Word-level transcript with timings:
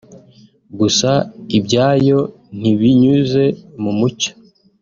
Gusa 0.79 1.11
ibyayo 1.57 2.19
ntibinyuze 2.59 3.43
mu 3.81 3.91
mucyo 3.99 4.31